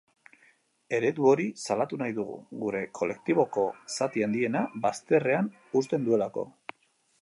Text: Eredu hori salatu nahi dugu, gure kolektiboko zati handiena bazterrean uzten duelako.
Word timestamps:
Eredu 0.99 1.27
hori 1.31 1.45
salatu 1.65 1.99
nahi 2.03 2.15
dugu, 2.21 2.39
gure 2.63 2.83
kolektiboko 3.01 3.69
zati 3.99 4.27
handiena 4.29 4.67
bazterrean 4.89 5.57
uzten 5.83 6.11
duelako. 6.11 6.53